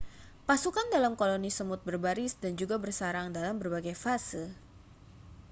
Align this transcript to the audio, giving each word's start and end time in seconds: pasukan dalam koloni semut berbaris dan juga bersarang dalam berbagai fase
pasukan 0.49 0.87
dalam 0.95 1.13
koloni 1.21 1.51
semut 1.57 1.81
berbaris 1.87 2.33
dan 2.41 2.53
juga 2.61 2.75
bersarang 2.83 3.27
dalam 3.37 3.55
berbagai 3.61 3.93
fase 4.03 4.43